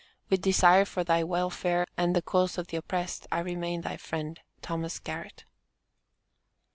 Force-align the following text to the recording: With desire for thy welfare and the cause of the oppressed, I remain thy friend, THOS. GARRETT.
With 0.31 0.41
desire 0.41 0.83
for 0.85 1.03
thy 1.03 1.23
welfare 1.23 1.85
and 1.95 2.15
the 2.15 2.23
cause 2.23 2.57
of 2.57 2.69
the 2.69 2.77
oppressed, 2.77 3.27
I 3.31 3.37
remain 3.41 3.81
thy 3.81 3.97
friend, 3.97 4.39
THOS. 4.67 4.97
GARRETT. 4.97 5.43